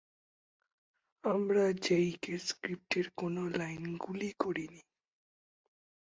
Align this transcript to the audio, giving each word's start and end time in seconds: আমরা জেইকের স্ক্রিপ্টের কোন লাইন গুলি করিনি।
আমরা 1.23 1.63
জেইকের 1.81 2.39
স্ক্রিপ্টের 2.39 3.05
কোন 3.17 3.35
লাইন 3.57 3.83
গুলি 3.97 4.31
করিনি। 4.39 4.81